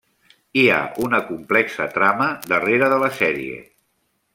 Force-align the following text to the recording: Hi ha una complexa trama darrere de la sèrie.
Hi 0.61 0.63
ha 0.75 0.79
una 1.09 1.19
complexa 1.27 1.87
trama 1.99 2.31
darrere 2.55 2.93
de 2.95 3.01
la 3.05 3.15
sèrie. 3.23 3.65